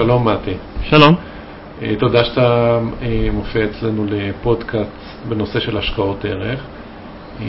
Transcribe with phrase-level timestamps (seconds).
[0.00, 0.54] שלום מתי.
[0.82, 1.14] שלום.
[1.82, 6.60] אה, תודה שאתה אה, מופיע אצלנו לפודקאסט בנושא של השקעות ערך.
[7.40, 7.46] אה,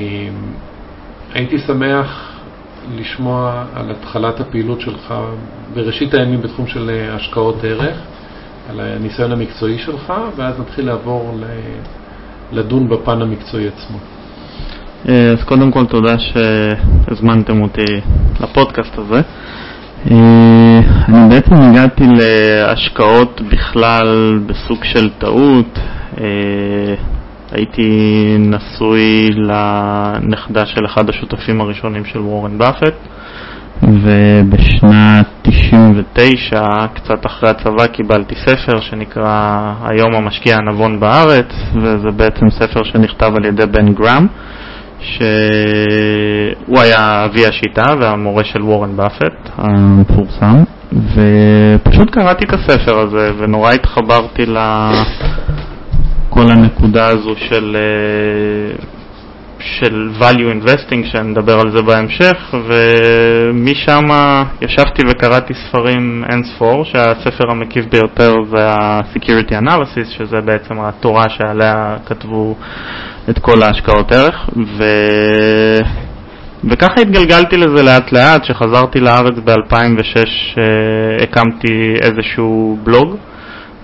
[1.34, 2.40] הייתי שמח
[2.96, 5.14] לשמוע על התחלת הפעילות שלך
[5.74, 7.98] בראשית הימים בתחום של השקעות ערך,
[8.70, 11.40] על הניסיון המקצועי שלך, ואז נתחיל לעבור
[12.52, 13.98] לדון בפן המקצועי עצמו.
[15.06, 18.02] אז קודם כל תודה שהזמנתם אותי
[18.42, 19.22] לפודקאסט הזה.
[20.10, 25.80] אה, אני בעצם הגעתי להשקעות בכלל בסוג של טעות.
[26.22, 26.96] אה,
[27.52, 32.94] הייתי נשוי לנכדה של אחד השותפים הראשונים של וורן באפט,
[33.84, 36.62] ובשנת 99,
[36.94, 43.46] קצת אחרי הצבא, קיבלתי ספר שנקרא היום המשקיע הנבון בארץ, וזה בעצם ספר שנכתב על
[43.46, 44.28] ידי בן גראם.
[45.02, 53.72] שהוא היה אבי השיטה והמורה של וורן באפט המפורסם, ופשוט קראתי את הספר הזה ונורא
[53.72, 58.76] התחברתי לכל הנקודה הזו של, אה,
[59.62, 64.06] של value investing, שנדבר על זה בהמשך, ומשם
[64.62, 71.98] ישבתי וקראתי ספרים אין ספור, שהספר המקיף ביותר זה ה-Security Analysis, שזה בעצם התורה שעליה
[72.06, 72.56] כתבו
[73.30, 74.84] את כל ההשקעות ערך, ו...
[76.64, 80.18] וככה התגלגלתי לזה לאט לאט, כשחזרתי לארץ ב-2006
[80.58, 83.16] אה, הקמתי איזשהו בלוג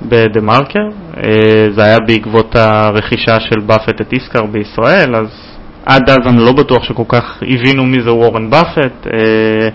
[0.02, 5.28] בדה מרקר, אה, זה היה בעקבות הרכישה של באפט את איסקר בישראל, אז
[5.88, 9.08] עד אז אני לא בטוח שכל כך הבינו מי זה וורן באפט.
[9.14, 9.70] אה,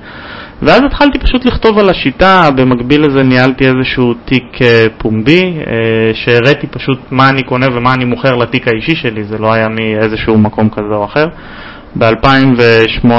[0.63, 6.67] ואז התחלתי פשוט לכתוב על השיטה, במקביל לזה ניהלתי איזשהו תיק אה, פומבי, אה, שהראיתי
[6.67, 10.69] פשוט מה אני קונה ומה אני מוכר לתיק האישי שלי, זה לא היה מאיזשהו מקום
[10.71, 11.27] כזה או אחר.
[11.99, 13.11] ב-2008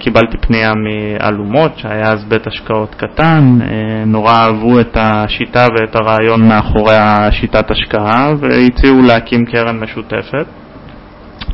[0.00, 3.58] קיבלתי פנייה מאלומות, שהיה אז בית השקעות קטן,
[4.06, 10.63] נורא אהבו את השיטה ואת הרעיון מאחורי השיטת השקעה והציעו להקים קרן משותפת.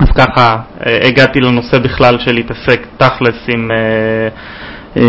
[0.01, 3.71] אז ככה הגעתי לנושא בכלל של להתעסק תכלס עם
[4.97, 5.03] אה,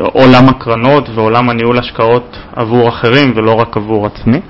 [0.00, 4.40] עולם הקרנות ועולם הניהול השקעות עבור אחרים ולא רק עבור עצמי.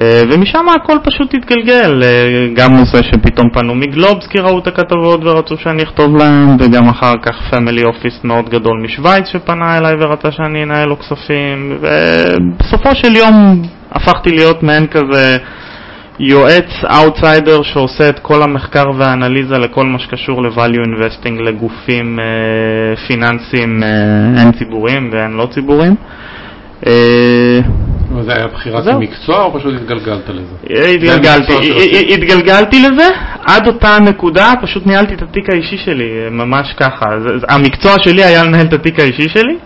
[0.00, 5.20] אה, ומשם הכל פשוט התגלגל, אה, גם נושא שפתאום פנו מגלובס כי ראו את הכתבות
[5.24, 10.32] ורצו שאני אכתוב להם, וגם אחר כך פמילי אופיס מאוד גדול משוויץ שפנה אליי ורצה
[10.32, 13.62] שאני אנהל לו כספים, ובסופו של יום
[13.92, 15.36] הפכתי להיות מעין כזה
[16.20, 23.82] יועץ אאוטסיידר שעושה את כל המחקר והאנליזה לכל מה שקשור ל-value investing לגופים אה, פיננסיים
[23.82, 25.94] אה, הן ציבוריים והן לא ציבוריים.
[26.86, 27.60] אה,
[28.26, 30.84] זה היה בחירת מקצוע או פשוט התגלגלת לזה?
[30.94, 31.52] התגלגלתי,
[32.14, 33.08] התגלגלתי לזה
[33.46, 37.06] עד אותה נקודה, פשוט ניהלתי את התיק האישי שלי, ממש ככה.
[37.48, 39.56] המקצוע שלי היה לנהל את התיק האישי שלי,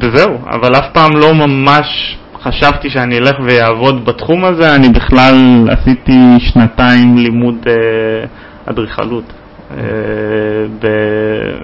[0.00, 6.20] וזהו, אבל אף פעם לא ממש חשבתי שאני אלך ואעבוד בתחום הזה, אני בכלל עשיתי
[6.38, 8.26] שנתיים לימוד אה,
[8.66, 9.24] אדריכלות
[9.70, 9.76] אה,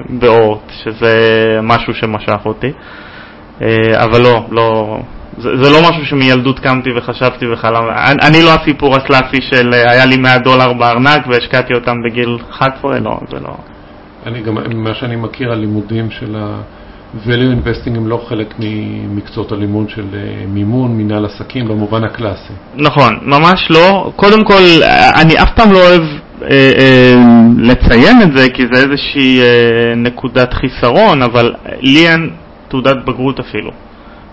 [0.08, 1.14] באורט, שזה
[1.62, 2.72] משהו שמשך אותי,
[3.62, 4.98] אה, אבל לא, לא,
[5.38, 10.06] זה, זה לא משהו שמילדות קמתי וחשבתי וחלם, אני, אני לא הסיפור הקלאסי של היה
[10.06, 13.54] לי 100 דולר בארנק והשקעתי אותם בגיל 11, לא, זה לא.
[14.26, 16.60] אני גם, ממה שאני מכיר, הלימודים של ה...
[17.26, 22.52] value investing הם לא חלק ממקצועות הלימוד של אה, מימון, מנהל עסקים במובן הקלאסי.
[22.76, 24.12] נכון, ממש לא.
[24.16, 24.62] קודם כל,
[25.20, 27.14] אני אף פעם לא אוהב אה, אה,
[27.58, 32.30] לציין את זה, כי זה איזושהי אה, נקודת חיסרון, אבל לי אין
[32.68, 33.70] תעודת בגרות אפילו.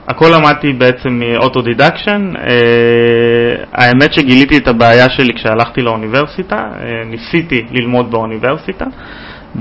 [0.08, 2.34] הכל למדתי בעצם מ autodidaction.
[2.38, 8.86] אה, האמת שגיליתי את הבעיה שלי כשהלכתי לאוניברסיטה, אה, ניסיתי ללמוד באוניברסיטה,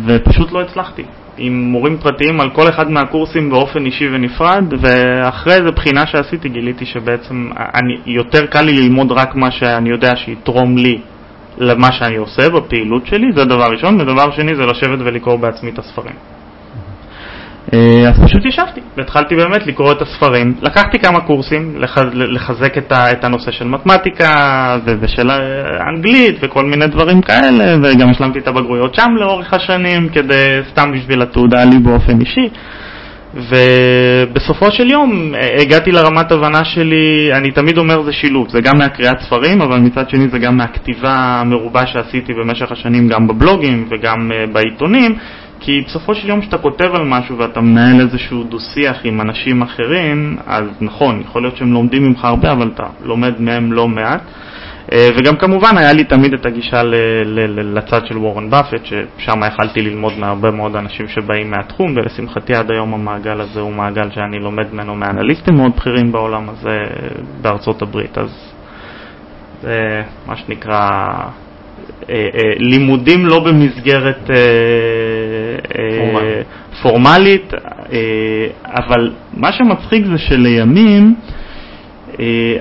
[0.07, 1.03] ופשוט לא הצלחתי.
[1.39, 6.87] עם מורים פרטיים על כל אחד מהקורסים באופן אישי ונפרד, ואחרי איזה בחינה שעשיתי גיליתי
[6.87, 10.99] שבעצם אני, יותר קל לי ללמוד רק מה שאני יודע שיתרום לי
[11.59, 15.79] למה שאני עושה בפעילות שלי, זה דבר ראשון, ודבר שני זה לשבת ולקרוא בעצמי את
[15.79, 16.15] הספרים.
[17.75, 20.55] אה, אז פשוט ישבתי והתחלתי באמת לקרוא את הספרים.
[20.63, 21.75] לקחתי כמה קורסים
[22.15, 25.31] לחזק את הנושא של מתמטיקה ושל
[25.89, 31.23] אנגלית וכל מיני דברים כאלה, וגם השלמתי את הבגרויות שם לאורך השנים כדי סתם בשביל
[31.23, 32.49] התעודה לי באופן אישי.
[33.35, 38.79] ובסופו של יום אה, הגעתי לרמת הבנה שלי, אני תמיד אומר זה שילוב, זה גם
[38.79, 44.33] מהקריאת ספרים, אבל מצד שני זה גם מהכתיבה המרובה שעשיתי במשך השנים גם בבלוגים וגם
[44.33, 45.15] אה, בעיתונים,
[45.61, 50.37] כי בסופו של יום כשאתה כותב על משהו ואתה מנהל איזשהו דו-שיח עם אנשים אחרים,
[50.47, 54.21] אז נכון, יכול להיות שהם לומדים ממך הרבה, אבל אתה לומד מהם לא מעט.
[54.93, 56.83] אה, וגם כמובן היה לי תמיד את הגישה
[57.75, 62.95] לצד של וורן באפט, ששם יכלתי ללמוד מהרבה מאוד אנשים שבאים מהתחום, ולשמחתי עד היום
[62.95, 66.79] המעגל הזה הוא מעגל שאני לומד ממנו מאנליסטים מאוד בכירים בעולם הזה
[67.41, 68.19] בארצות הברית.
[68.19, 68.53] אז
[69.63, 70.89] זה מה שנקרא
[72.11, 74.31] אה, אה, לימודים לא במסגרת
[75.99, 76.47] פורמלית.
[76.83, 77.53] פורמלית,
[78.67, 81.15] אבל מה שמצחיק זה שלימים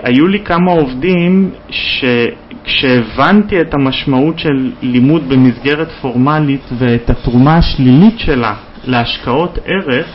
[0.03, 8.53] היו לי כמה עובדים שכשהבנתי את המשמעות של לימוד במסגרת פורמלית ואת התרומה השלילית שלה
[8.83, 10.07] להשקעות ערך,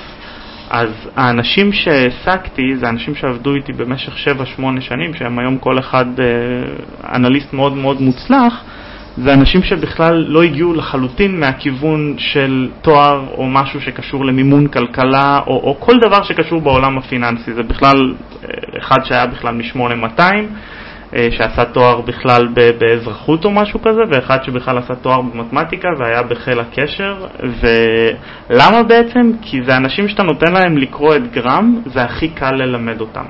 [0.71, 4.13] אז האנשים שהעסקתי זה אנשים שעבדו איתי במשך
[4.59, 6.07] 7-8 שנים, שהם היום כל אחד
[7.15, 8.65] אנליסט מאוד מאוד מוצלח,
[9.17, 15.53] זה אנשים שבכלל לא הגיעו לחלוטין מהכיוון של תואר או משהו שקשור למימון כלכלה או,
[15.53, 17.53] או כל דבר שקשור בעולם הפיננסי.
[17.53, 18.15] זה בכלל
[18.79, 20.23] אחד שהיה בכלל מ-8200,
[21.31, 22.49] שעשה תואר בכלל
[22.79, 27.27] באזרחות או משהו כזה, ואחד שבכלל עשה תואר במתמטיקה והיה בחיל הקשר.
[28.51, 29.33] ולמה בעצם?
[29.43, 33.25] כי זה אנשים שאתה נותן להם לקרוא את גרם, זה הכי קל ללמד אותם.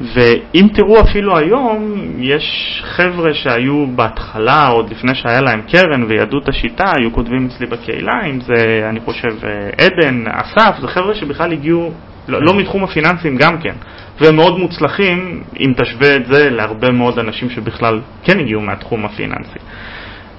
[0.00, 6.48] ואם תראו אפילו היום, יש חבר'ה שהיו בהתחלה, עוד לפני שהיה להם קרן וידעו את
[6.48, 9.34] השיטה, היו כותבים אצלי בקהילה, אם זה, אני חושב,
[9.78, 11.92] עדן, אסף, זה חבר'ה שבכלל הגיעו,
[12.28, 13.74] לא, לא מתחום הפיננסים גם כן,
[14.20, 19.58] והם מאוד מוצלחים, אם תשווה את זה להרבה מאוד אנשים שבכלל כן הגיעו מהתחום הפיננסי.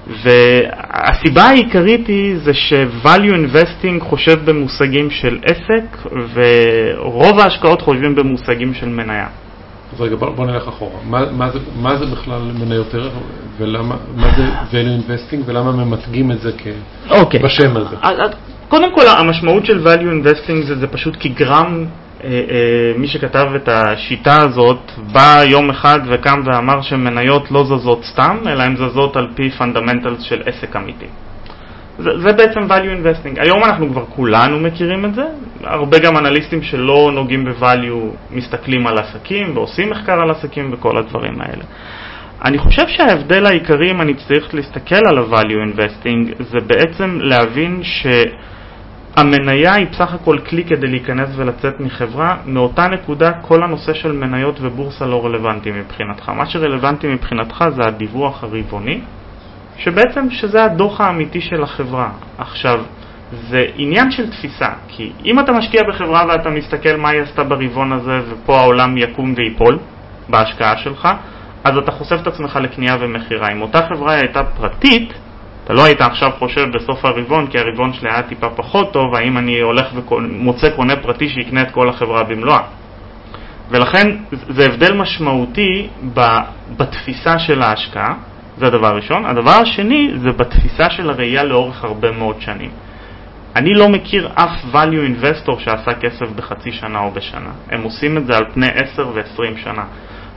[0.06, 8.88] והסיבה העיקרית היא זה ש-value investing חושב במושגים של עסק ורוב ההשקעות חושבים במושגים של
[8.88, 9.26] מניה.
[9.92, 10.98] אז רגע, בוא, נלך אחורה.
[11.04, 13.12] מה, מה, זה, מה זה בכלל מניות ערך
[13.58, 16.66] ולמה, מה זה value investing ולמה ממתגים את זה כ...
[17.10, 17.40] אוקיי.
[17.42, 17.96] בשם הזה?
[18.68, 21.84] קודם כל המשמעות של value investing זה, זה פשוט כי גרהם
[22.24, 28.04] אה, אה, מי שכתב את השיטה הזאת בא יום אחד וקם ואמר שמניות לא זזות
[28.04, 31.06] סתם, אלא הן זזות על פי fundamentals של עסק אמיתי.
[31.98, 33.40] זה, זה בעצם value investing.
[33.40, 35.24] היום אנחנו כבר כולנו מכירים את זה,
[35.64, 41.40] הרבה גם אנליסטים שלא נוגעים ב-value מסתכלים על עסקים ועושים מחקר על עסקים וכל הדברים
[41.40, 41.64] האלה.
[42.44, 48.06] אני חושב שההבדל העיקרי, אם אני צריך להסתכל על ה-value investing, זה בעצם להבין ש...
[49.16, 54.58] המניה היא בסך הכל כלי כדי להיכנס ולצאת מחברה, מאותה נקודה כל הנושא של מניות
[54.60, 56.28] ובורסה לא רלוונטי מבחינתך.
[56.28, 59.00] מה שרלוונטי מבחינתך זה הדיווח הרבעוני,
[59.78, 62.10] שבעצם שזה הדוח האמיתי של החברה.
[62.38, 62.80] עכשיו,
[63.32, 67.92] זה עניין של תפיסה, כי אם אתה משקיע בחברה ואתה מסתכל מה היא עשתה ברבעון
[67.92, 69.78] הזה ופה העולם יקום ויפול
[70.28, 71.08] בהשקעה שלך,
[71.64, 73.48] אז אתה חושף את עצמך לקנייה ומכירה.
[73.52, 75.12] אם אותה חברה הייתה פרטית,
[75.64, 79.38] אתה לא היית עכשיו חושב בסוף הרבעון, כי הרבעון שלי היה טיפה פחות טוב, האם
[79.38, 82.60] אני הולך ומוצא קונה פרטי שיקנה את כל החברה במלואה.
[83.70, 85.88] ולכן זה הבדל משמעותי
[86.76, 88.14] בתפיסה של ההשקעה,
[88.58, 89.26] זה הדבר הראשון.
[89.26, 92.70] הדבר השני זה בתפיסה של הראייה לאורך הרבה מאוד שנים.
[93.56, 97.50] אני לא מכיר אף value investor שעשה כסף בחצי שנה או בשנה.
[97.70, 99.84] הם עושים את זה על פני 10 ו-20 שנה.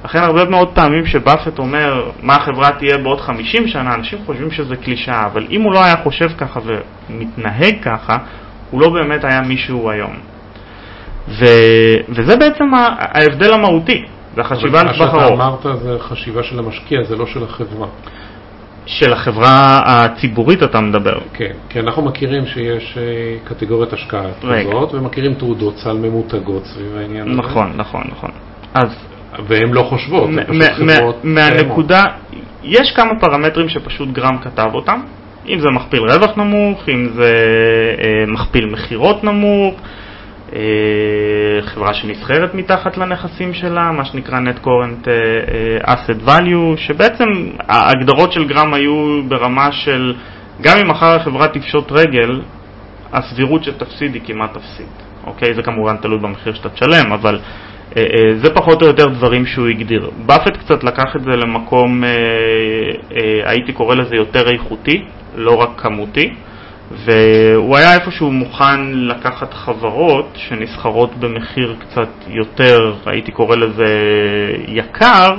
[0.06, 4.76] לכן הרבה מאוד פעמים שבאפט אומר מה החברה תהיה בעוד 50 שנה, אנשים חושבים שזה
[4.76, 8.18] קלישאה, אבל אם הוא לא היה חושב ככה ומתנהג ככה,
[8.72, 10.14] הוא לא באמת היה מישהו היום.
[11.28, 11.46] ו...
[12.10, 14.06] וזה בעצם ההבדל המהותי,
[14.36, 15.40] זה החשיבה לטווח ארוך.
[15.40, 17.88] מה שאתה אמרת זה חשיבה של המשקיע, זה לא של החברה.
[18.86, 21.20] של החברה הציבורית אתה מדבר.
[21.34, 22.98] כן, כי אנחנו מכירים שיש
[23.44, 27.38] קטגוריית השקעה כזאת, ומכירים תעודות סל ממותגות סביב העניין הזה.
[27.38, 28.30] נכון, נכון, נכון.
[28.74, 28.90] אז
[29.48, 32.04] והן לא חושבות, הן פשוט חברות מהנקודה,
[32.64, 35.02] יש כמה פרמטרים שפשוט גרם כתב אותם,
[35.48, 37.34] אם זה מכפיל רווח נמוך, אם זה
[38.04, 39.80] אה, מכפיל מכירות נמוך, אה,
[41.66, 47.26] חברה שנסחרת מתחת לנכסים שלה, מה שנקרא Net Current אה, Asset Value, שבעצם
[47.68, 50.14] ההגדרות של גרם היו ברמה של
[50.62, 52.42] גם אם מחר החברה תפשוט רגל,
[53.14, 55.04] הסבירות שתפסיד היא כמעט אפסית.
[55.28, 55.54] אוקיי?
[55.54, 57.40] זה כמובן תלוי במחיר שאתה תשלם, אבל
[57.98, 60.10] אה, אה, זה פחות או יותר דברים שהוא הגדיר.
[60.26, 62.10] באפט קצת לקח את זה למקום, אה,
[63.46, 65.04] הייתי קורא לזה יותר איכותי,
[65.36, 66.34] לא רק כמותי,
[66.92, 73.88] והוא היה איפשהו מוכן לקחת חברות שנסחרות במחיר קצת יותר, הייתי קורא לזה
[74.68, 75.36] יקר,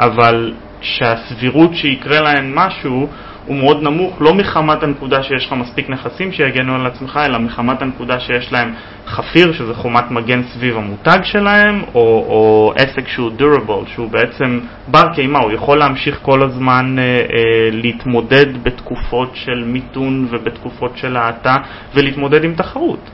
[0.00, 3.08] אבל שהסבירות שיקרה להן משהו
[3.48, 7.82] הוא מאוד נמוך, לא מחמת הנקודה שיש לך מספיק נכסים שיגנו על עצמך, אלא מחמת
[7.82, 8.74] הנקודה שיש להם
[9.06, 15.14] חפיר, שזה חומת מגן סביב המותג שלהם, או, או עסק שהוא durable, שהוא בעצם בר
[15.14, 21.56] קיימא, הוא יכול להמשיך כל הזמן אה, אה, להתמודד בתקופות של מיתון ובתקופות של האטה,
[21.94, 23.10] ולהתמודד עם תחרות.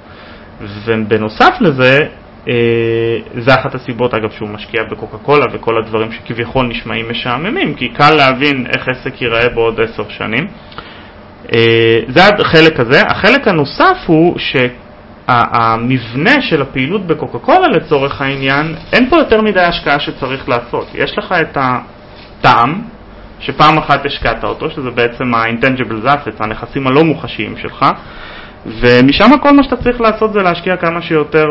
[0.85, 2.07] ובנוסף לזה,
[3.39, 8.15] זה אחת הסיבות אגב שהוא משקיע בקוקה קולה וכל הדברים שכביכול נשמעים משעממים, כי קל
[8.15, 10.47] להבין איך עסק ייראה בעוד עשר שנים.
[12.09, 13.03] זה החלק הזה.
[13.03, 14.39] החלק הנוסף הוא
[15.29, 20.87] שהמבנה של הפעילות בקוקה קולה לצורך העניין, אין פה יותר מדי השקעה שצריך לעשות.
[20.95, 22.83] יש לך את הטעם,
[23.41, 27.85] שפעם אחת השקעת אותו, שזה בעצם ה-intangible assets, הנכסים הלא מוחשיים שלך,
[28.67, 31.47] ומשם כל מה שאתה צריך לעשות זה להשקיע כמה שיותר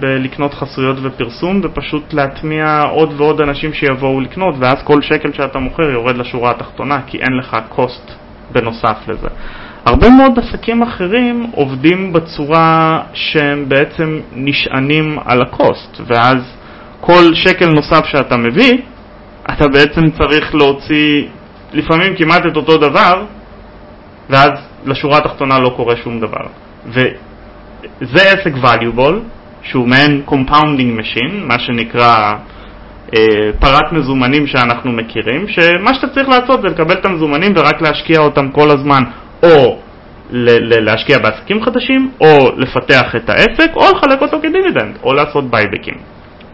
[0.00, 5.82] בלקנות חסויות ופרסום ופשוט להטמיע עוד ועוד אנשים שיבואו לקנות ואז כל שקל שאתה מוכר
[5.82, 8.12] יורד לשורה התחתונה כי אין לך cost
[8.52, 9.28] בנוסף לזה.
[9.86, 16.36] הרבה מאוד עסקים אחרים עובדים בצורה שהם בעצם נשענים על הקוסט ואז
[17.00, 18.78] כל שקל נוסף שאתה מביא
[19.50, 21.24] אתה בעצם צריך להוציא
[21.72, 23.24] לפעמים כמעט את אותו דבר
[24.30, 24.50] ואז
[24.86, 26.46] לשורה התחתונה לא קורה שום דבר.
[26.86, 29.14] וזה עסק valuable,
[29.62, 32.34] שהוא מעין compounding machine, מה שנקרא
[33.14, 38.20] אה, פרת מזומנים שאנחנו מכירים, שמה שאתה צריך לעשות זה לקבל את המזומנים ורק להשקיע
[38.20, 39.02] אותם כל הזמן,
[39.42, 39.78] או
[40.60, 45.94] להשקיע בעסקים חדשים, או לפתח את העסק, או לחלק אותו כדיבידנד, או לעשות בייבקים.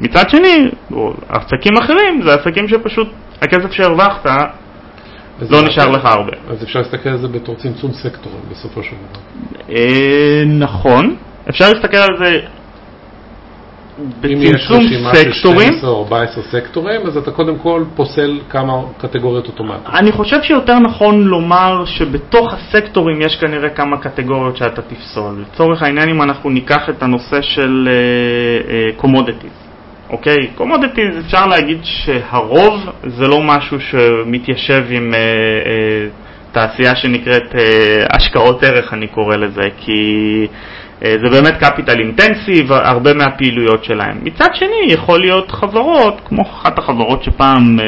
[0.00, 0.68] מצד שני,
[1.28, 3.08] עסקים אחרים זה עסקים שפשוט
[3.42, 4.26] הכסף שהרווחת
[5.50, 6.32] לא נשאר לך הרבה.
[6.50, 9.20] אז אפשר להסתכל על זה בתור צמצום סקטורים בסופו של דבר.
[9.74, 11.16] אה, נכון,
[11.48, 12.38] אפשר להסתכל על זה
[14.20, 14.36] בצמצום סקטורים.
[14.36, 19.46] אם יש רשימה של 12 או 14 סקטורים, אז אתה קודם כל פוסל כמה קטגוריות
[19.46, 19.94] אוטומטיות.
[19.94, 25.40] אני חושב שיותר נכון לומר שבתוך הסקטורים יש כנראה כמה קטגוריות שאתה תפסול.
[25.40, 27.88] לצורך העניין אם אנחנו ניקח את הנושא של
[28.96, 29.61] commodities.
[30.12, 30.46] אוקיי?
[30.54, 36.06] commodities אפשר להגיד שהרוב זה לא משהו שמתיישב עם אה, אה,
[36.52, 40.46] תעשייה שנקראת אה, השקעות ערך אני קורא לזה, כי
[41.04, 44.18] אה, זה באמת capital intensive, הרבה מהפעילויות שלהם.
[44.22, 47.86] מצד שני יכול להיות חברות, כמו אחת החברות שפעם, אה,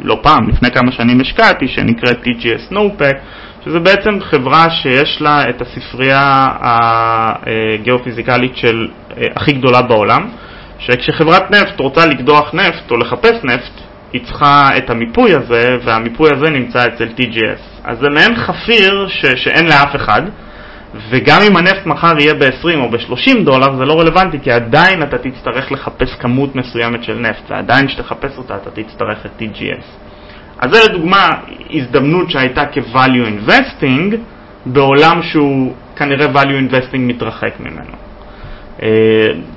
[0.00, 3.16] לא פעם, לפני כמה שנים השקעתי, שנקראת TGS Snowpack,
[3.64, 10.28] שזה בעצם חברה שיש לה את הספרייה הגיאופיזיקלית של אה, הכי גדולה בעולם.
[10.78, 13.72] שכשחברת נפט רוצה לקדוח נפט או לחפש נפט,
[14.12, 17.60] היא צריכה את המיפוי הזה, והמיפוי הזה נמצא אצל TGS.
[17.84, 20.22] אז זה מעין חפיר ש- שאין לאף אחד,
[21.10, 25.18] וגם אם הנפט מחר יהיה ב-20 או ב-30 דולר, זה לא רלוונטי, כי עדיין אתה
[25.18, 29.84] תצטרך לחפש כמות מסוימת של נפט, ועדיין כשתחפש אותה אתה תצטרך את TGS.
[30.58, 31.28] אז זה לדוגמה
[31.70, 34.14] הזדמנות שהייתה כ-value investing,
[34.66, 38.05] בעולם שהוא כנראה value investing מתרחק ממנו.
[38.82, 38.88] אה,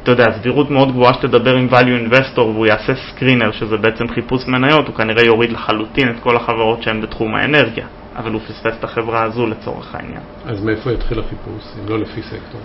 [0.04, 4.48] אתה יודע, סבירות מאוד גבוהה שתדבר עם value investor והוא יעשה סקרינר, שזה בעצם חיפוש
[4.48, 7.86] מניות, הוא כנראה יוריד לחלוטין את כל החברות שהן בתחום האנרגיה,
[8.16, 10.22] אבל הוא פספס את החברה הזו לצורך העניין.
[10.46, 12.62] אז מאיפה יתחיל החיפוש, אם לא לפי סקטור?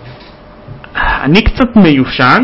[0.95, 2.43] אני קצת מיושן,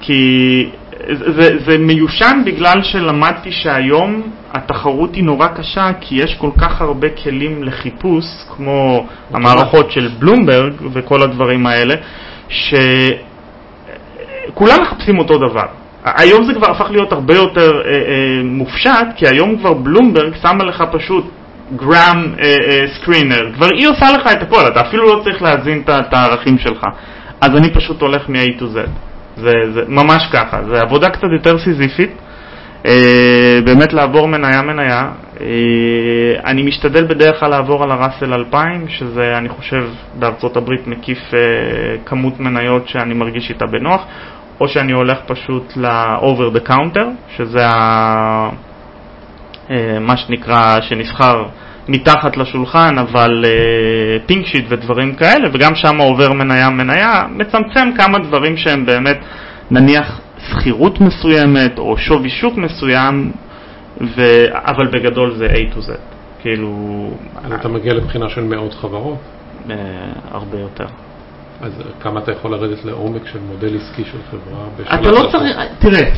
[0.00, 0.70] כי
[1.12, 4.22] זה, זה מיושן בגלל שלמדתי שהיום
[4.52, 8.24] התחרות היא נורא קשה, כי יש כל כך הרבה כלים לחיפוש,
[8.56, 11.94] כמו המערכות של בלומברג וכל הדברים האלה,
[12.48, 12.74] ש...
[14.54, 15.66] כולם מחפשים אותו דבר.
[16.04, 20.64] היום זה כבר הפך להיות הרבה יותר אה, אה, מופשט, כי היום כבר בלומברג שמה
[20.64, 21.24] לך פשוט
[21.76, 22.34] גראם
[22.94, 26.84] סקרינר, כבר היא עושה לך את הכל, אתה אפילו לא צריך להזין את הערכים שלך.
[27.40, 28.88] אז אני פשוט הולך מ-A to Z.
[29.36, 32.10] זה, זה ממש ככה, זה עבודה קצת יותר סיזיפית,
[32.86, 35.10] אה, באמת לעבור מניה מניה.
[35.40, 35.46] אה,
[36.44, 39.84] אני משתדל בדרך כלל לעבור על הראסל 2000, שזה אני חושב
[40.18, 41.38] בארצות הברית מקיף אה,
[42.06, 44.04] כמות מניות שאני מרגיש איתה בנוח.
[44.60, 48.50] או שאני הולך פשוט ל-over the counter, שזה ה...
[49.70, 51.44] אה, מה שנקרא, שנסחר
[51.88, 53.44] מתחת לשולחן, אבל
[54.26, 59.18] פינק uh, שיט ודברים כאלה, וגם שם עובר מניה מניה, מצמצם כמה דברים שהם באמת,
[59.70, 63.32] נניח שכירות מסוימת או שווי שוק מסוים,
[64.00, 64.22] ו...
[64.52, 65.90] אבל בגדול זה A to Z.
[66.40, 67.10] כאילו...
[67.44, 69.18] אז אתה מגיע לבחינה של מאות חברות?
[69.66, 69.70] Uh,
[70.30, 70.86] הרבה יותר.
[71.60, 74.64] אז כמה אתה יכול לרדת לעומק של מודל עסקי של חברה?
[74.94, 76.10] אתה לא צריך, תראה,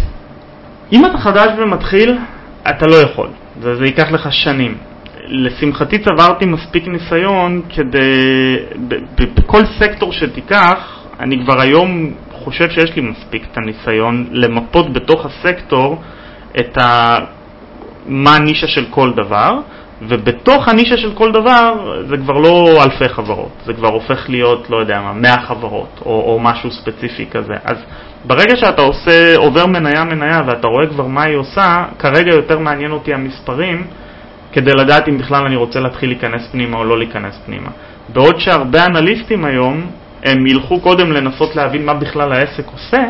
[0.92, 2.18] אם אתה חדש ומתחיל,
[2.70, 3.28] אתה לא יכול,
[3.62, 4.78] זה, זה ייקח לך שנים.
[5.26, 8.56] לשמחתי צברתי מספיק ניסיון כדי,
[9.37, 16.02] בכל סקטור שתיקח, אני כבר היום חושב שיש לי מספיק את הניסיון למפות בתוך הסקטור
[16.61, 17.18] את ה...
[18.06, 19.59] מה הנישה של כל דבר,
[20.02, 21.73] ובתוך הנישה של כל דבר
[22.09, 26.11] זה כבר לא אלפי חברות, זה כבר הופך להיות, לא יודע מה, 100 חברות או,
[26.11, 27.54] או משהו ספציפי כזה.
[27.64, 27.76] אז
[28.25, 32.92] ברגע שאתה עושה, עובר מניה מניה ואתה רואה כבר מה היא עושה, כרגע יותר מעניין
[32.92, 33.87] אותי המספרים
[34.52, 37.71] כדי לדעת אם בכלל אני רוצה להתחיל להיכנס פנימה או לא להיכנס פנימה.
[38.09, 39.87] בעוד שהרבה אנליסטים היום,
[40.25, 43.04] הם ילכו קודם לנסות להבין מה בכלל העסק עושה,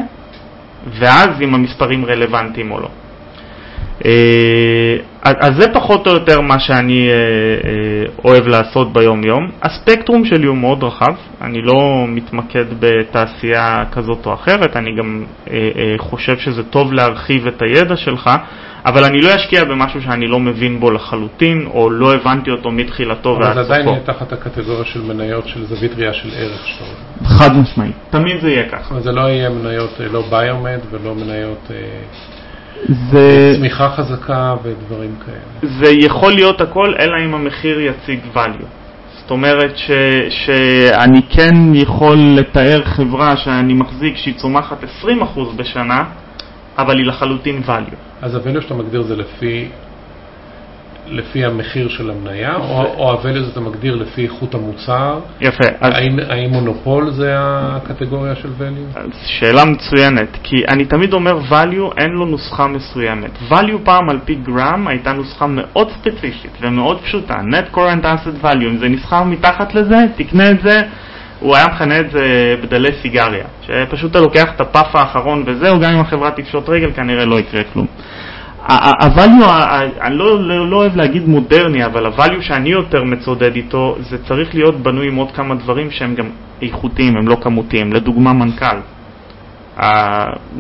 [0.99, 2.89] ואז אם המספרים רלוונטיים או לא.
[4.05, 9.51] אה, אז זה פחות או יותר מה שאני אה, אה, אוהב לעשות ביום יום.
[9.63, 15.25] הספקטרום שלי הוא מאוד רחב, אני לא מתמקד בתעשייה כזאת או אחרת, אני גם
[15.99, 18.31] חושב שזה טוב להרחיב את הידע שלך,
[18.87, 23.29] אבל אני לא אשקיע במשהו שאני לא מבין בו לחלוטין, או לא הבנתי אותו מתחילתו
[23.29, 23.53] ועד סופו.
[23.53, 27.29] אבל זה עדיין יהיה תחת הקטגוריה של מניות של זווית ראייה של ערך אומר.
[27.39, 29.01] חד משמעית, תמיד זה יהיה ככה.
[29.01, 31.71] זה לא יהיה מניות, לא ביומד ולא מניות...
[32.89, 33.53] זה...
[33.57, 35.73] צמיחה חזקה ודברים כאלה.
[35.79, 38.67] זה יכול להיות הכל, אלא אם המחיר יציג value.
[39.21, 39.91] זאת אומרת ש,
[40.31, 45.07] שאני כן יכול לתאר חברה שאני מחזיק שהיא צומחת 20%
[45.57, 46.05] בשנה,
[46.79, 47.97] אבל היא לחלוטין value.
[48.23, 49.69] אז ה-value שאתה מגדיר זה לפי
[51.07, 55.19] לפי המחיר של המניה, או, או ה-value אתה מגדיר לפי איכות המוצר?
[55.41, 55.65] יפה.
[55.81, 55.93] אז...
[55.95, 59.01] האם, האם מונופול זה הקטגוריה של value?
[59.27, 63.31] שאלה מצוינת, כי אני תמיד אומר value אין לו נוסחה מסוימת.
[63.51, 68.67] value פעם על פי גרם הייתה נוסחה מאוד ספציפית ומאוד פשוטה, net current asset value,
[68.71, 70.81] אם זה נסחר מתחת לזה, תקנה את זה.
[71.41, 75.95] הוא היה מכנה את זה בדלי סיגריה, שפשוט אתה לוקח את הפאף האחרון וזהו, גם
[75.95, 77.87] אם החברה תפשוט רגל כנראה לא יקרה כלום.
[78.71, 79.49] ה-value,
[80.01, 84.55] אני לא, לא, לא אוהב להגיד מודרני, אבל ה-value שאני יותר מצודד איתו, זה צריך
[84.55, 86.27] להיות בנוי עם עוד כמה דברים שהם גם
[86.63, 87.93] איכותיים, הם לא כמותיים.
[87.93, 88.77] לדוגמה, מנכ"ל.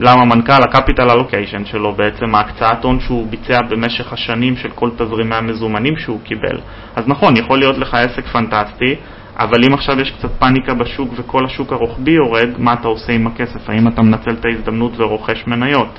[0.00, 0.52] למה מנכ"ל?
[0.52, 6.20] ה-capital allocation שלו, בעצם ההקצאת הון שהוא ביצע במשך השנים של כל תזרימי המזומנים שהוא
[6.24, 6.58] קיבל.
[6.96, 8.94] אז נכון, יכול להיות לך עסק פנטסטי,
[9.38, 13.26] אבל אם עכשיו יש קצת פאניקה בשוק וכל השוק הרוחבי יורד, מה אתה עושה עם
[13.26, 13.70] הכסף?
[13.70, 15.98] האם אתה מנצל את ההזדמנות ורוכש מניות?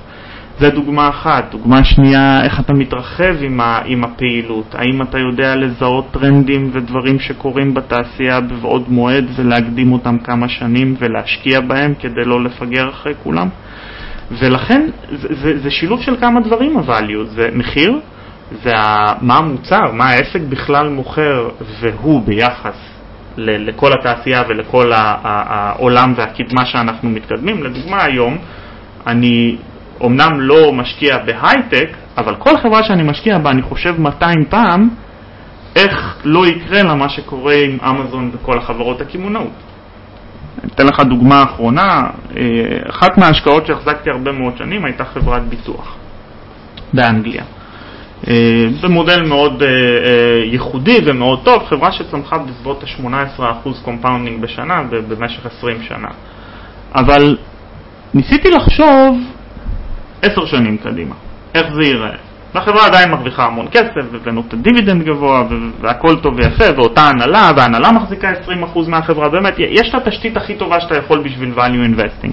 [0.59, 1.51] זה דוגמה אחת.
[1.51, 4.75] דוגמה שנייה, איך אתה מתרחב עם, ה, עם הפעילות.
[4.75, 11.59] האם אתה יודע לזהות טרנדים ודברים שקורים בתעשייה בבעוד מועד ולהקדים אותם כמה שנים ולהשקיע
[11.61, 13.47] בהם כדי לא לפגר אחרי כולם?
[14.31, 17.99] ולכן זה, זה, זה שילוב של כמה דברים ה-value, זה מחיר,
[18.63, 22.75] זה ה, מה המוצר, מה העסק בכלל מוכר והוא ביחס
[23.37, 27.63] ל, לכל התעשייה ולכל העולם והקדמה שאנחנו מתקדמים.
[27.63, 28.37] לדוגמה היום,
[29.07, 29.55] אני
[30.01, 34.89] אומנם לא משקיע בהייטק, אבל כל חברה שאני משקיע בה אני חושב 200 פעם
[35.75, 39.51] איך לא יקרה לה מה שקורה עם אמזון וכל החברות הקמעונאות.
[40.63, 42.01] אני אתן לך דוגמה אחרונה,
[42.37, 42.43] אה,
[42.89, 45.95] אחת מההשקעות שהחזקתי הרבה מאוד שנים הייתה חברת ביטוח
[46.93, 47.43] באנגליה.
[48.27, 49.69] אה, במודל מאוד אה,
[50.51, 56.09] ייחודי ומאוד טוב, חברה שצמחה בסביבות ה-18% compounding בשנה במשך 20 שנה.
[56.95, 57.37] אבל
[58.13, 59.17] ניסיתי לחשוב
[60.21, 61.15] עשר שנים קדימה,
[61.55, 62.15] איך זה ייראה.
[62.53, 63.91] והחברה עדיין מרוויחה המון כסף,
[64.23, 65.43] ונותנת דיבידנד גבוה,
[65.81, 68.31] והכל טוב ויפה, ואותה הנהלה, וההנהלה מחזיקה
[68.75, 72.31] 20% מהחברה, באמת, יש את התשתית הכי טובה שאתה יכול בשביל value investing.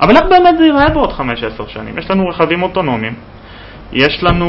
[0.00, 1.20] אבל איך באמת זה ייראה בעוד 5-10
[1.68, 1.98] שנים?
[1.98, 3.14] יש לנו רכבים אוטונומיים,
[3.92, 4.48] יש לנו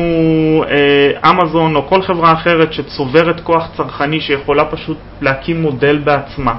[0.69, 6.53] אה, אמזון או כל חברה אחרת שצוברת כוח צרכני שיכולה פשוט להקים מודל בעצמה.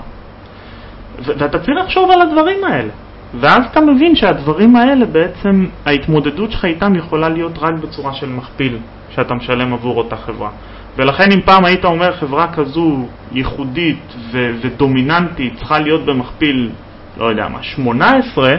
[1.19, 2.91] ואתה צריך לחשוב על הדברים האלה.
[3.35, 8.79] ואז אתה מבין שהדברים האלה בעצם, ההתמודדות שלך איתם יכולה להיות רק בצורה של מכפיל
[9.11, 10.51] שאתה משלם עבור אותה חברה.
[10.97, 16.71] ולכן אם פעם היית אומר חברה כזו ייחודית ו- ודומיננטית צריכה להיות במכפיל,
[17.17, 18.57] לא יודע מה, 18,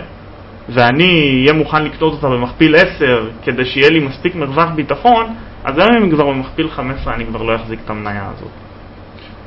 [0.70, 5.26] ואני אהיה מוכן לקנות אותה במכפיל 10 כדי שיהיה לי מספיק מרווח ביטחון,
[5.64, 8.52] אז היום אם כבר במכפיל 15 אני כבר לא אחזיק את המניה הזאת.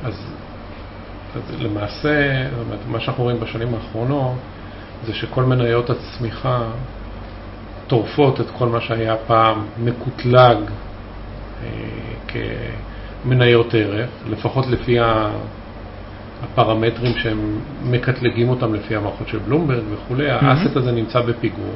[0.04, 0.14] אז,
[1.36, 2.46] אז למעשה,
[2.88, 4.34] מה שאנחנו רואים בשנים האחרונות
[5.06, 6.62] זה שכל מניות הצמיחה
[7.86, 10.56] טורפות את כל מה שהיה פעם מקוטלג
[11.64, 11.68] אה,
[13.24, 14.96] כמניות ערך, לפחות לפי
[16.42, 20.44] הפרמטרים שהם מקטלגים אותם לפי המערכות של בלומברג וכולי, mm-hmm.
[20.44, 21.74] האסט הזה נמצא בפיגור.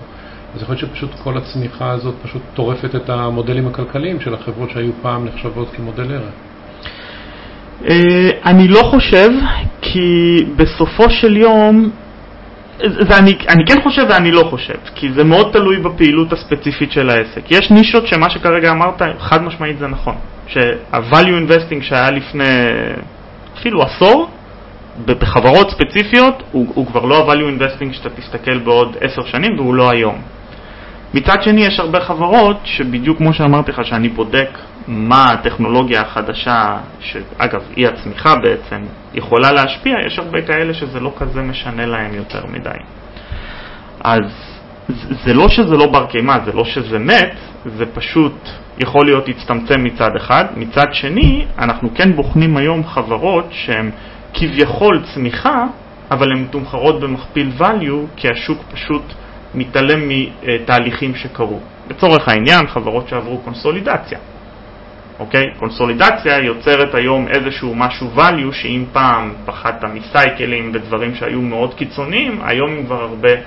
[0.54, 4.92] אז יכול להיות שפשוט כל הצמיחה הזאת פשוט טורפת את המודלים הכלכליים של החברות שהיו
[5.02, 6.32] פעם נחשבות כמודל ערך.
[7.84, 9.30] אה, אני לא חושב,
[9.82, 11.90] כי בסופו של יום
[12.80, 17.50] ואני אני כן חושב ואני לא חושב, כי זה מאוד תלוי בפעילות הספציפית של העסק.
[17.50, 20.14] יש נישות שמה שכרגע אמרת, חד משמעית זה נכון.
[20.46, 22.44] שה-value investing שהיה לפני
[23.58, 24.30] אפילו עשור,
[25.06, 29.90] בחברות ספציפיות, הוא, הוא כבר לא ה-value investing שאתה תסתכל בעוד עשר שנים והוא לא
[29.90, 30.18] היום.
[31.14, 37.62] מצד שני, יש הרבה חברות שבדיוק כמו שאמרתי לך, שאני בודק מה הטכנולוגיה החדשה, שאגב,
[37.76, 38.82] היא הצמיחה בעצם,
[39.14, 42.78] יכולה להשפיע, יש הרבה כאלה שזה לא כזה משנה להם יותר מדי.
[44.00, 44.22] אז
[45.24, 48.48] זה לא שזה לא בר קיימא, זה לא שזה מת, זה פשוט
[48.78, 50.44] יכול להיות הצטמצם מצד אחד.
[50.56, 53.90] מצד שני, אנחנו כן בוחנים היום חברות שהן
[54.34, 55.64] כביכול צמיחה,
[56.10, 59.02] אבל הן תומחרות במכפיל value, כי השוק פשוט
[59.54, 61.60] מתעלם מתהליכים שקרו.
[61.90, 64.18] לצורך העניין, חברות שעברו קונסולידציה.
[65.18, 65.50] אוקיי?
[65.58, 72.70] קונסולידציה יוצרת היום איזשהו משהו value שאם פעם פחדת מסייקלים ודברים שהיו מאוד קיצוניים, היום
[72.70, 73.38] הם כבר הרבה אה,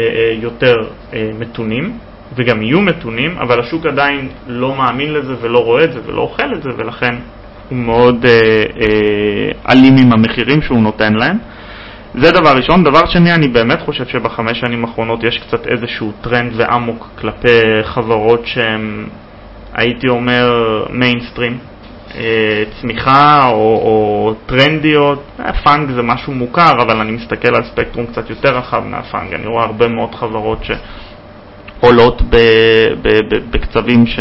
[0.00, 0.76] אה, יותר
[1.12, 1.98] אה, מתונים,
[2.36, 6.54] וגם יהיו מתונים, אבל השוק עדיין לא מאמין לזה ולא רואה את זה ולא אוכל
[6.54, 7.14] את זה, ולכן
[7.68, 11.36] הוא מאוד אה, אה, אלים עם המחירים שהוא נותן להם.
[12.14, 12.84] זה דבר ראשון.
[12.84, 17.48] דבר שני, אני באמת חושב שבחמש שנים האחרונות יש קצת איזשהו טרנד ואמוק כלפי
[17.82, 19.06] חברות שהן,
[19.76, 20.50] הייתי אומר,
[20.90, 21.58] מיינסטרים.
[22.14, 28.06] אה, צמיחה או, או טרנדיות, אה, FAANG זה משהו מוכר, אבל אני מסתכל על ספקטרום
[28.06, 29.34] קצת יותר רחב מה FAANG.
[29.34, 32.36] אני רואה הרבה מאוד חברות שעולות ב,
[33.02, 34.18] ב, ב, בקצבים ש...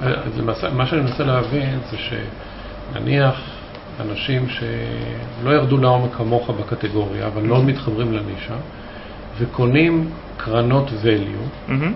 [0.00, 3.40] אז למעשה, מה שאני מנסה להבין זה שנניח
[4.00, 8.54] אנשים שלא ירדו לעומק כמוך בקטגוריה, אבל מאוד מתחברים לנישה,
[9.38, 11.92] וקונים קרנות value, מהמם.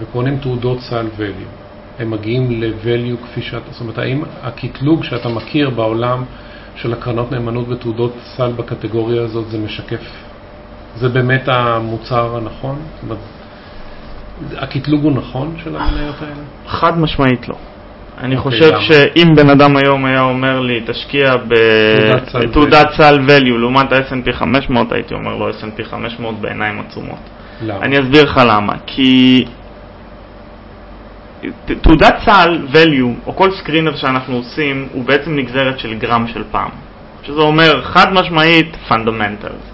[0.00, 1.60] וקונים תעודות סל value.
[1.98, 6.24] הם מגיעים ל-value כפי שאתה, זאת אומרת, האם הקטלוג שאתה מכיר בעולם
[6.76, 10.00] של הקרנות נאמנות ותעודות סל בקטגוריה הזאת זה משקף,
[10.96, 12.78] זה באמת המוצר הנכון?
[12.94, 13.18] זאת אומרת,
[14.56, 16.42] הקטלוג הוא נכון של המניות האלה?
[16.66, 17.54] חד משמעית לא.
[18.18, 18.80] אני אוקיי, חושב למה?
[18.80, 21.36] שאם בן אדם היום היה אומר לי, תשקיע
[22.32, 27.18] בתעודת סל value לעומת ה-S&P 500, הייתי אומר לו S&P 500 בעיניים עצומות.
[27.62, 27.80] למה?
[27.82, 28.72] אני אסביר לך למה.
[28.86, 29.44] כי
[31.82, 36.70] תעודת סל value, או כל סקרינר שאנחנו עושים, הוא בעצם נגזרת של גרם של פעם.
[37.22, 39.70] שזה אומר חד משמעית fundamentals.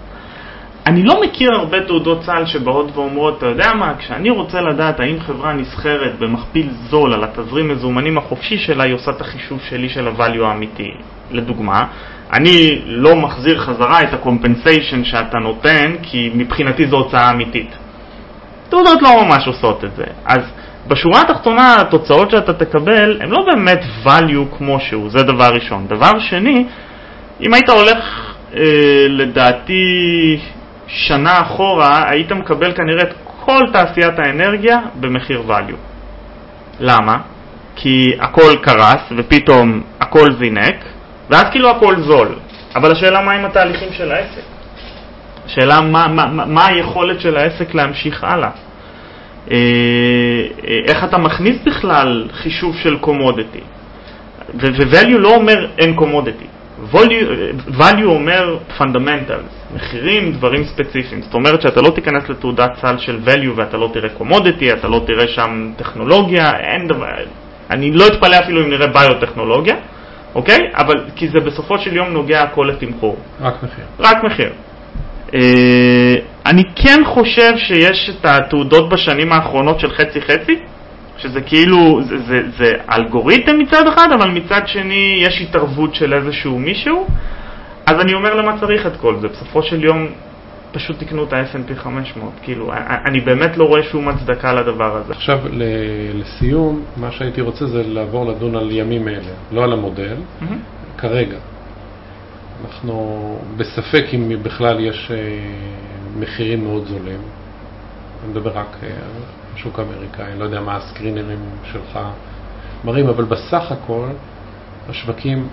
[0.87, 5.19] אני לא מכיר הרבה תעודות סל שבאות ואומרות, אתה יודע מה, כשאני רוצה לדעת האם
[5.19, 10.07] חברה נסחרת במכפיל זול על התזרים מזומנים החופשי שלה, היא עושה את החישוב שלי של
[10.07, 10.91] הvalue האמיתי.
[11.31, 11.85] לדוגמה,
[12.33, 17.69] אני לא מחזיר חזרה את ה-compensation שאתה נותן, כי מבחינתי זו הוצאה אמיתית.
[18.69, 20.05] תעודות לא ממש עושות את זה.
[20.25, 20.41] אז
[20.87, 25.87] בשורה התחתונה, התוצאות שאתה תקבל הן לא באמת value כמו שהוא, זה דבר ראשון.
[25.87, 26.65] דבר שני,
[27.41, 28.61] אם היית הולך, אה,
[29.09, 30.39] לדעתי,
[30.87, 33.13] שנה אחורה, היית מקבל כנראה את
[33.45, 35.77] כל תעשיית האנרגיה במחיר value.
[36.79, 37.17] למה?
[37.75, 40.75] כי הכל קרס ופתאום הכל זינק,
[41.29, 42.27] ואז כאילו הכל זול.
[42.75, 44.41] אבל השאלה מה עם התהליכים של העסק?
[45.45, 48.49] השאלה מה, מה, מה, היכולת של העסק להמשיך הלאה.
[49.51, 49.57] אה,
[50.67, 53.61] אה, איך אתה מכניס בכלל חישוב של קומודיטי.
[54.53, 56.45] ו-value לא אומר אין קומודיטי.
[57.77, 61.21] value אומר fundamentals, מחירים, דברים ספציפיים.
[61.21, 65.01] זאת אומרת שאתה לא תיכנס לתעודת סל של value ואתה לא תראה קומודיטי, אתה לא
[65.07, 67.07] תראה שם טכנולוגיה, אין דבר,
[67.69, 69.75] אני לא אתפלא אפילו אם נראה ביוטכנולוגיה,
[70.35, 70.59] אוקיי?
[70.73, 73.17] אבל כי זה בסופו של יום נוגע הכל לתמחור.
[73.41, 73.85] רק מחיר.
[73.99, 74.49] רק מחיר.
[75.33, 80.59] אה, אני כן חושב שיש את התעודות בשנים האחרונות של חצי-חצי,
[81.17, 86.59] שזה כאילו, זה, זה, זה אלגוריתם מצד אחד, אבל מצד שני יש התערבות של איזשהו
[86.59, 87.07] מישהו,
[87.85, 89.27] אז אני אומר למה צריך את כל זה.
[89.27, 90.07] בסופו של יום
[90.71, 92.73] פשוט תקנו את ה-S&P 500, כאילו,
[93.05, 95.13] אני באמת לא רואה שום הצדקה לדבר הזה.
[95.13, 95.39] עכשיו,
[96.13, 100.59] לסיום, מה שהייתי רוצה זה לעבור לדון על ימים אלה, לא על המודל, מהמם.
[100.97, 101.37] כרגע.
[102.65, 105.17] אנחנו בספק אם בכלל יש אה,
[106.19, 107.19] מחירים מאוד זולים.
[108.23, 109.23] אני מדבר רק אה, על
[109.55, 111.99] השוק האמריקאי, אני לא יודע מה הסקרינרים שלך
[112.85, 114.07] מראים, אבל בסך הכל
[114.89, 115.47] השווקים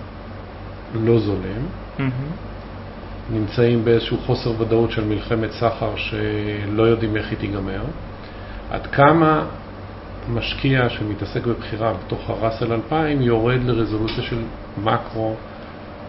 [0.95, 1.67] לא זולים,
[1.99, 2.11] מהמם.
[3.29, 7.81] נמצאים באיזשהו חוסר ודאות של מלחמת סחר שלא יודעים איך היא תיגמר.
[8.71, 9.45] עד כמה
[10.29, 14.41] משקיע שמתעסק בבחירה בתוך הראסל 2000 יורד לרזולוציה של
[14.83, 15.35] מקרו,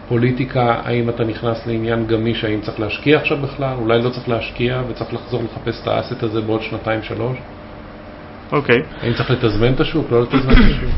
[0.07, 4.81] פוליטיקה, האם אתה נכנס לעניין גמיש, האם צריך להשקיע עכשיו בכלל, אולי לא צריך להשקיע
[4.89, 7.37] וצריך לחזור לחפש את ה asset הזה בעוד שנתיים שלוש,
[8.51, 8.77] אוקיי.
[9.01, 10.89] האם צריך לתזמן את השוק, לא לתזמן את השוק.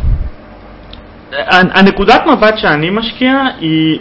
[1.55, 3.99] הנ- הנקודת מבט שאני משקיע היא...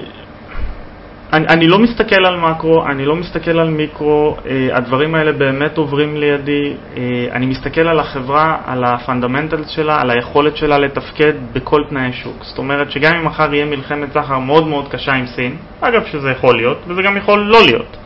[1.32, 5.78] אני, אני לא מסתכל על מקרו, אני לא מסתכל על מיקרו, אה, הדברים האלה באמת
[5.78, 6.72] עוברים לידי.
[6.96, 12.12] אה, אני מסתכל על החברה, על ה fundamentals שלה, על היכולת שלה לתפקד בכל תנאי
[12.12, 12.44] שוק.
[12.44, 16.30] זאת אומרת שגם אם מחר יהיה מלחמת סחר מאוד מאוד קשה עם סין, אגב שזה
[16.30, 17.96] יכול להיות, וזה גם יכול לא להיות,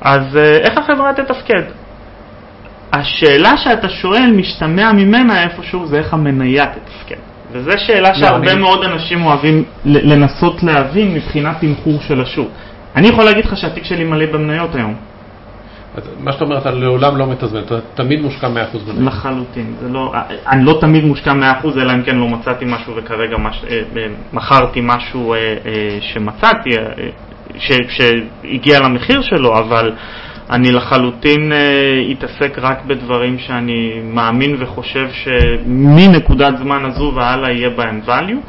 [0.00, 1.62] אז אה, איך החברה תתפקד?
[2.92, 7.31] השאלה שאתה שואל משתמע ממנה איפשהו זה איך המניה תתפקד.
[7.52, 12.48] וזו שאלה שהרבה אני- מאוד אנשים אוהבים לנסות להבין מבחינת תמחור של השוק.
[12.96, 14.94] אני יכול להגיד לך שהתיק שלי מלא במניות היום.
[15.96, 18.98] אז מה שאתה אומר, אתה לעולם לא מתזמן, אתה תמיד מושקע 100% בנכס.
[19.00, 19.74] לחלוטין.
[19.80, 20.12] זה לא,
[20.46, 24.06] אני לא תמיד מושקע 100% אלא אם כן לא מצאתי משהו וכרגע מש, אה, אה,
[24.32, 25.54] מכרתי משהו אה, אה,
[26.00, 27.08] שמצאתי, אה,
[27.58, 29.92] ש, שהגיע למחיר שלו, אבל
[30.52, 38.00] אני לחלוטין uh, אתעסק רק בדברים שאני מאמין וחושב שמנקודת זמן הזו והלאה יהיה בהם
[38.06, 38.46] value.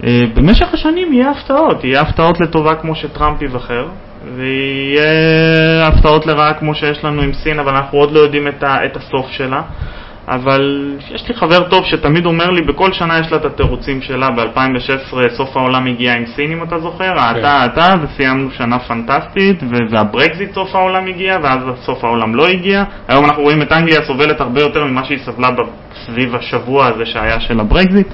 [0.00, 3.86] Uh, במשך השנים יהיה הפתעות, יהיה הפתעות לטובה כמו שטראמפ ייבחר,
[4.36, 9.26] ויהיה הפתעות לרעה כמו שיש לנו עם סין, אבל אנחנו עוד לא יודעים את הסוף
[9.30, 9.62] שלה.
[10.28, 14.30] אבל יש לי חבר טוב שתמיד אומר לי, בכל שנה יש לה את התירוצים שלה,
[14.30, 17.38] ב-2016 סוף העולם הגיע עם סין, אם אתה זוכר, כן.
[17.38, 22.84] אתה, אתה, וסיימנו שנה פנטסטית, והברקזיט סוף העולם הגיע, ואז סוף העולם לא הגיע.
[23.08, 25.48] היום אנחנו רואים את אנגליה סובלת הרבה יותר ממה שהיא סבלה
[26.06, 28.06] סביב השבוע הזה שהיה של הברקזיט.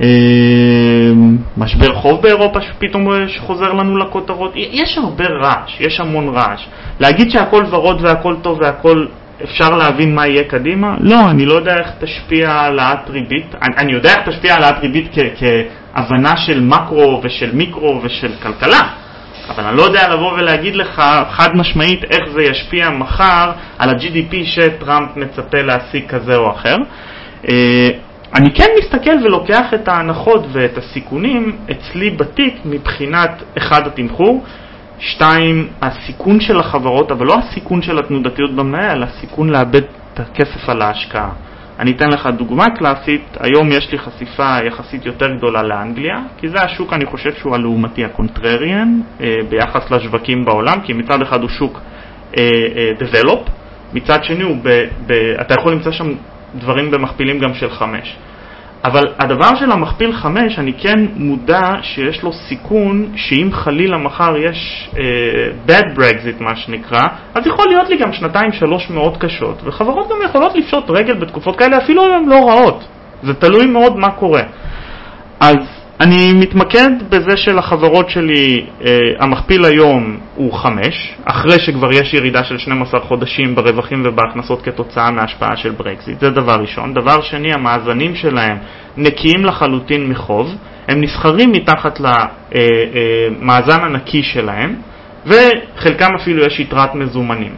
[0.00, 1.12] אה,
[1.56, 6.66] משבר חוב באירופה שפתאום חוזר לנו לכותרות, יש הרבה רעש, יש המון רעש.
[7.00, 9.06] להגיד שהכל ורוד והכל טוב והכל
[9.44, 10.94] אפשר להבין מה יהיה קדימה?
[11.00, 13.54] לא, אני לא יודע איך תשפיע העלאת ריבית.
[13.62, 15.44] אני, אני יודע איך תשפיע העלאת ריבית כ-
[15.94, 18.80] כהבנה של מקרו ושל מיקרו ושל כלכלה,
[19.48, 24.34] אבל אני לא יודע לבוא ולהגיד לך חד משמעית איך זה ישפיע מחר על ה-GDP
[24.44, 26.76] שטראמפ מצפה להשיג כזה או אחר.
[27.48, 27.90] אה,
[28.34, 34.44] אני כן מסתכל ולוקח את ההנחות ואת הסיכונים אצלי בתיק מבחינת אחד התמחור
[35.02, 39.82] שתיים, הסיכון של החברות, אבל לא הסיכון של התנודתיות במניה, אלא הסיכון לאבד
[40.14, 41.30] את הכסף על ההשקעה.
[41.78, 46.62] אני אתן לך דוגמה קלאסית, היום יש לי חשיפה יחסית יותר גדולה לאנגליה, כי זה
[46.62, 51.48] השוק, אני חושב שהוא הלעומתי ה contrarian אה, ביחס לשווקים בעולם, כי מצד אחד הוא
[51.48, 51.80] שוק
[52.38, 53.50] אה, אה, develop,
[53.94, 56.12] מצד שני הוא ב, ב, אתה יכול למצוא שם
[56.54, 58.16] דברים במכפילים גם של חמש.
[58.84, 64.90] אבל הדבר של המכפיל 5, אני כן מודע שיש לו סיכון שאם חלילה מחר יש
[64.92, 64.96] uh,
[65.70, 67.02] bad Brexit מה שנקרא,
[67.34, 71.58] אז יכול להיות לי גם שנתיים שלוש מאוד קשות, וחברות גם יכולות לפשוט רגל בתקופות
[71.58, 72.84] כאלה אפילו אם הן לא רעות,
[73.22, 74.42] זה תלוי מאוד מה קורה.
[75.40, 82.44] אז אני מתמקד בזה שלחברות שלי אה, המכפיל היום הוא 5, אחרי שכבר יש ירידה
[82.44, 86.94] של 12 חודשים ברווחים ובהכנסות כתוצאה מהשפעה של ברקזיט, זה דבר ראשון.
[86.94, 88.58] דבר שני, המאזנים שלהם
[88.96, 90.54] נקיים לחלוטין מחוב,
[90.88, 94.76] הם נסחרים מתחת למאזן אה, אה, הנקי שלהם,
[95.26, 97.52] וחלקם אפילו יש יתרת מזומנים.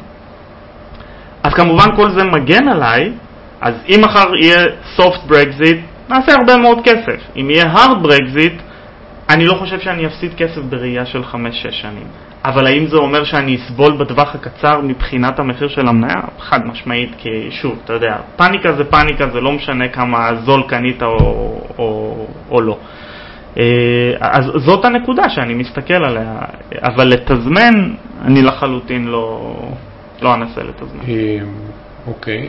[1.43, 3.13] אז כמובן כל זה מגן עליי,
[3.61, 4.65] אז אם מחר יהיה
[4.99, 7.21] soft Brexit, נעשה הרבה מאוד כסף.
[7.37, 8.63] אם יהיה hard Brexit,
[9.31, 11.37] אני לא חושב שאני אפסיד כסף בראייה של 5-6
[11.71, 12.07] שנים.
[12.45, 16.21] אבל האם זה אומר שאני אסבול בטווח הקצר מבחינת המחיר של המניה?
[16.39, 21.03] חד משמעית, כי שוב, אתה יודע, פאניקה זה פאניקה, זה לא משנה כמה זול קנית
[21.03, 21.17] או,
[21.79, 22.79] או, או לא.
[23.59, 26.39] אה, אז זאת הנקודה שאני מסתכל עליה,
[26.83, 29.55] אבל לתזמן, אני לחלוטין לא,
[30.23, 31.01] לא אנסה לתזמן.
[31.09, 31.39] אה,
[32.07, 32.49] אוקיי.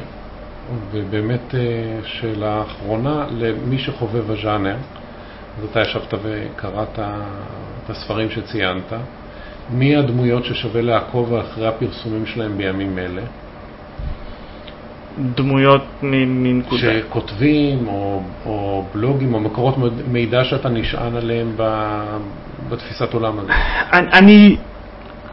[0.91, 1.60] ובאמת אה,
[2.06, 4.75] שאלה אחרונה, למי שחובב הז'אנר,
[5.60, 8.93] אז אתה ישבת וקראת את הספרים שציינת,
[9.69, 13.21] מי הדמויות ששווה לעקוב אחרי הפרסומים שלהם בימים אלה?
[15.36, 16.82] דמויות מנקודה.
[16.82, 19.75] שכותבים, או, או בלוגים, או מקורות
[20.08, 21.56] מידע שאתה נשען עליהם
[22.69, 23.51] בתפיסת עולם הזאת.
[23.93, 24.58] אני,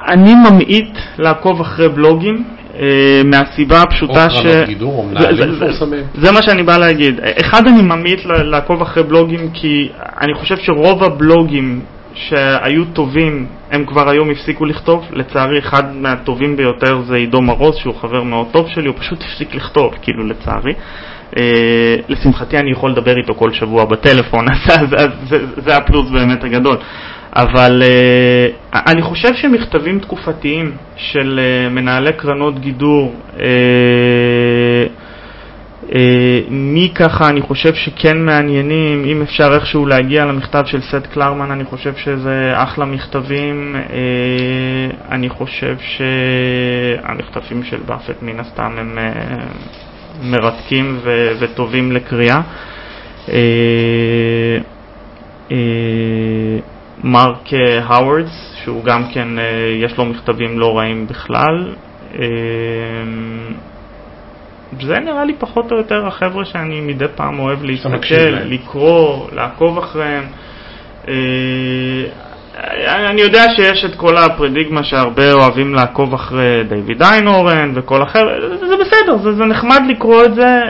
[0.09, 2.45] אני ממעיט לעקוב אחרי בלוגים.
[2.81, 4.47] אה, מהסיבה הפשוטה ש...
[4.47, 6.05] או גידור, או מנהלים מפורסמים.
[6.15, 7.21] זה מה שאני בא להגיד.
[7.41, 9.89] אחד, אני ממעיט לעקוב אחרי בלוגים כי
[10.21, 11.81] אני חושב שרוב הבלוגים
[12.15, 15.05] שהיו טובים, הם כבר היום הפסיקו לכתוב.
[15.13, 19.55] לצערי, אחד מהטובים ביותר זה עידו מרוז, שהוא חבר מאוד טוב שלי, הוא פשוט הפסיק
[19.55, 20.73] לכתוב, כאילו, לצערי.
[21.31, 21.35] Uh,
[22.09, 26.77] לשמחתי אני יכול לדבר איתו כל שבוע בטלפון, אז זה הפלוס באמת הגדול.
[27.37, 33.41] אבל uh, אני חושב שמכתבים תקופתיים של uh, מנהלי קרנות גידור, uh,
[35.89, 35.93] uh,
[36.51, 41.65] מי ככה אני חושב שכן מעניינים, אם אפשר איכשהו להגיע למכתב של סט קלרמן, אני
[41.65, 43.91] חושב שזה אחלה מכתבים, uh,
[45.13, 49.01] אני חושב שהמכתבים של באפט מן הסתם הם uh,
[50.23, 52.41] מרתקים ו- וטובים לקריאה.
[53.27, 53.31] אה,
[55.49, 55.53] אה,
[57.05, 57.49] מרקס
[57.83, 59.45] הווארד, שהוא גם כן, אה,
[59.79, 61.75] יש לו מכתבים לא רעים בכלל.
[62.19, 62.25] אה,
[64.81, 70.25] זה נראה לי פחות או יותר החבר'ה שאני מדי פעם אוהב להסתכל, לקרוא, לעקוב אחריהם.
[72.63, 78.21] אה, אני יודע שיש את כל הפרדיגמה שהרבה אוהבים לעקוב אחרי דיוויד איינהורן וכל אחר,
[78.69, 80.61] זה בסדר, זה, זה נחמד לקרוא את זה,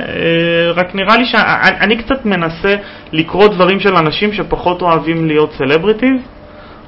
[0.75, 2.75] רק נראה לי שאני קצת מנסה
[3.13, 6.21] לקרוא דברים של אנשים שפחות אוהבים להיות celebrities,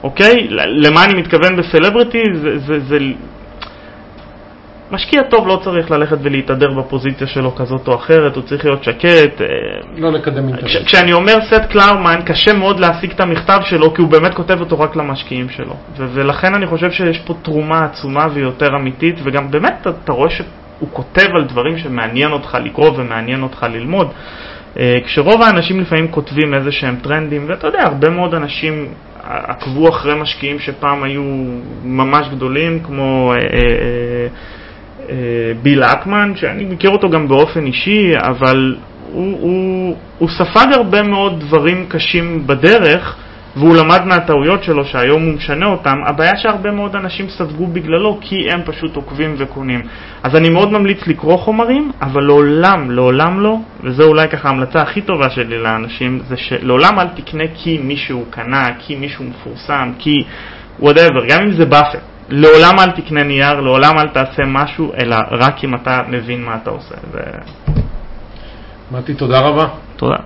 [0.03, 0.47] אוקיי?
[0.51, 2.41] למה אני מתכוון ב celebrities?
[2.43, 2.99] זה, זה, זה
[4.95, 9.41] משקיע טוב לא צריך ללכת ולהתהדר בפוזיציה שלו כזאת או אחרת, הוא צריך להיות שקט.
[9.41, 9.47] אה,
[9.97, 10.65] לא לקדם אינטרנט.
[10.65, 14.61] כש, כשאני אומר סת' קלארמן, קשה מאוד להשיג את המכתב שלו, כי הוא באמת כותב
[14.61, 15.75] אותו רק למשקיעים שלו.
[15.97, 20.31] ו- ולכן אני חושב שיש פה תרומה עצומה ויותר אמיתית, וגם באמת אתה, אתה רואה
[20.31, 24.09] שהוא כותב על דברים שמעניין אותך לקרוא ומעניין אותך ללמוד.
[24.79, 28.89] אה, כשרוב האנשים לפעמים כותבים איזה שהם טרנדים, ואתה יודע, הרבה מאוד אנשים
[29.27, 31.23] עקבו אחרי משקיעים שפעם היו
[31.85, 34.27] ממש גדולים, כמו אה, אה, אה,
[35.63, 38.77] ביל אקמן, שאני מכיר אותו גם באופן אישי, אבל
[39.13, 43.17] הוא, הוא, הוא ספג הרבה מאוד דברים קשים בדרך,
[43.57, 48.37] והוא למד מהטעויות שלו שהיום הוא משנה אותם, הבעיה שהרבה מאוד אנשים ספגו בגללו כי
[48.51, 49.81] הם פשוט עוקבים וקונים.
[50.23, 55.01] אז אני מאוד ממליץ לקרוא חומרים, אבל לעולם, לעולם לא, וזו אולי ככה ההמלצה הכי
[55.01, 60.25] טובה שלי לאנשים, זה שלעולם אל תקנה כי מישהו קנה, כי מישהו מפורסם, כי
[60.81, 62.14] whatever, גם אם זה באפט.
[62.29, 66.71] לעולם אל תקנה נייר, לעולם אל תעשה משהו, אלא רק אם אתה מבין מה אתה
[66.71, 66.95] עושה.
[67.13, 67.19] ו...
[68.91, 69.67] מתי, תודה רבה.
[69.97, 70.17] תודה.